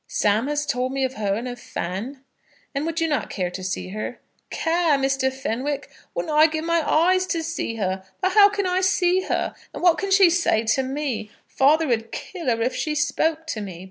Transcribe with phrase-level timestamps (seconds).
[0.07, 2.23] "Sam has told me of her and of Fan."
[2.73, 5.31] "And would you not care to see her?" "Care, Mr.
[5.31, 5.91] Fenwick!
[6.15, 8.03] Wouldn't I give my eyes to see her?
[8.19, 9.53] But how can I see her?
[9.75, 11.29] And what could she say to me?
[11.45, 13.79] Father 'd kill her if she spoke to me.